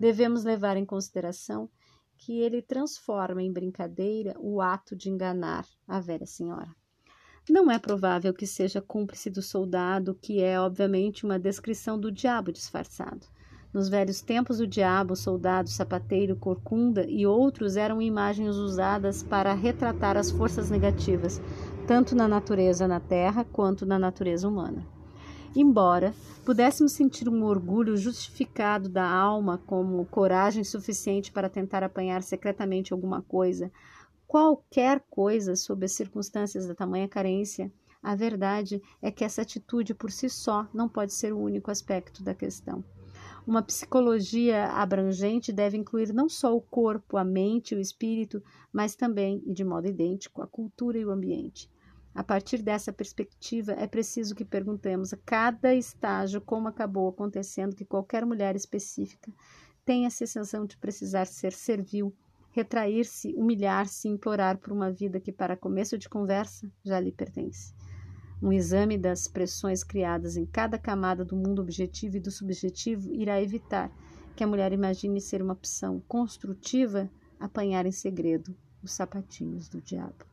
Devemos 0.00 0.42
levar 0.42 0.78
em 0.78 0.86
consideração 0.86 1.68
que 2.16 2.40
ele 2.40 2.62
transforma 2.62 3.42
em 3.42 3.52
brincadeira 3.52 4.34
o 4.38 4.62
ato 4.62 4.96
de 4.96 5.10
enganar 5.10 5.66
a 5.86 6.00
velha 6.00 6.24
senhora. 6.24 6.74
Não 7.46 7.70
é 7.70 7.78
provável 7.78 8.32
que 8.32 8.46
seja 8.46 8.80
cúmplice 8.80 9.28
do 9.28 9.42
soldado, 9.42 10.14
que 10.14 10.42
é, 10.42 10.58
obviamente, 10.58 11.26
uma 11.26 11.38
descrição 11.38 12.00
do 12.00 12.10
diabo 12.10 12.50
disfarçado. 12.50 13.35
Nos 13.76 13.90
velhos 13.90 14.22
tempos, 14.22 14.58
o 14.58 14.66
diabo, 14.66 15.14
soldado, 15.14 15.68
sapateiro, 15.68 16.34
corcunda 16.34 17.04
e 17.06 17.26
outros 17.26 17.76
eram 17.76 18.00
imagens 18.00 18.56
usadas 18.56 19.22
para 19.22 19.52
retratar 19.52 20.16
as 20.16 20.30
forças 20.30 20.70
negativas, 20.70 21.42
tanto 21.86 22.16
na 22.16 22.26
natureza 22.26 22.88
na 22.88 23.00
terra 23.00 23.44
quanto 23.44 23.84
na 23.84 23.98
natureza 23.98 24.48
humana. 24.48 24.82
Embora 25.54 26.14
pudéssemos 26.42 26.92
sentir 26.92 27.28
um 27.28 27.44
orgulho 27.44 27.98
justificado 27.98 28.88
da 28.88 29.06
alma 29.06 29.60
como 29.66 30.06
coragem 30.06 30.64
suficiente 30.64 31.30
para 31.30 31.50
tentar 31.50 31.82
apanhar 31.82 32.22
secretamente 32.22 32.94
alguma 32.94 33.20
coisa, 33.20 33.70
qualquer 34.26 35.04
coisa 35.10 35.54
sob 35.54 35.84
as 35.84 35.92
circunstâncias 35.92 36.66
da 36.66 36.74
tamanha 36.74 37.08
carência, 37.08 37.70
a 38.02 38.14
verdade 38.14 38.80
é 39.02 39.10
que 39.10 39.22
essa 39.22 39.42
atitude 39.42 39.92
por 39.92 40.10
si 40.10 40.30
só 40.30 40.66
não 40.72 40.88
pode 40.88 41.12
ser 41.12 41.34
o 41.34 41.38
único 41.38 41.70
aspecto 41.70 42.24
da 42.24 42.32
questão. 42.32 42.82
Uma 43.46 43.62
psicologia 43.62 44.66
abrangente 44.72 45.52
deve 45.52 45.76
incluir 45.76 46.12
não 46.12 46.28
só 46.28 46.56
o 46.56 46.60
corpo, 46.60 47.16
a 47.16 47.24
mente 47.24 47.74
o 47.74 47.80
espírito, 47.80 48.42
mas 48.72 48.96
também, 48.96 49.40
e 49.46 49.52
de 49.52 49.64
modo 49.64 49.86
idêntico, 49.86 50.42
a 50.42 50.46
cultura 50.46 50.98
e 50.98 51.04
o 51.04 51.12
ambiente. 51.12 51.70
A 52.12 52.24
partir 52.24 52.60
dessa 52.60 52.92
perspectiva, 52.92 53.72
é 53.72 53.86
preciso 53.86 54.34
que 54.34 54.44
perguntemos 54.44 55.12
a 55.12 55.18
cada 55.18 55.74
estágio 55.74 56.40
como 56.40 56.66
acabou 56.66 57.08
acontecendo 57.08 57.76
que 57.76 57.84
qualquer 57.84 58.26
mulher 58.26 58.56
específica 58.56 59.32
tenha 59.84 60.08
a 60.08 60.10
sensação 60.10 60.66
de 60.66 60.76
precisar 60.76 61.26
ser 61.26 61.52
servil 61.52 62.12
retrair-se, 62.56 63.34
humilhar-se, 63.36 64.08
implorar 64.08 64.56
por 64.56 64.72
uma 64.72 64.90
vida 64.90 65.20
que, 65.20 65.30
para 65.30 65.58
começo 65.58 65.98
de 65.98 66.08
conversa, 66.08 66.72
já 66.82 66.98
lhe 66.98 67.12
pertence. 67.12 67.74
Um 68.42 68.52
exame 68.52 68.98
das 68.98 69.26
pressões 69.26 69.82
criadas 69.82 70.36
em 70.36 70.44
cada 70.44 70.78
camada 70.78 71.24
do 71.24 71.34
mundo 71.34 71.62
objetivo 71.62 72.16
e 72.16 72.20
do 72.20 72.30
subjetivo 72.30 73.12
irá 73.12 73.40
evitar 73.40 73.90
que 74.34 74.44
a 74.44 74.46
mulher 74.46 74.72
imagine 74.72 75.20
ser 75.20 75.40
uma 75.40 75.54
opção 75.54 76.00
construtiva 76.06 77.10
apanhar 77.40 77.86
em 77.86 77.92
segredo 77.92 78.54
os 78.82 78.92
sapatinhos 78.92 79.68
do 79.68 79.80
diabo. 79.80 80.24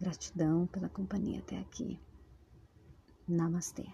Gratidão 0.00 0.66
pela 0.66 0.88
companhia 0.88 1.38
até 1.38 1.58
aqui. 1.58 2.00
Namastê. 3.26 3.86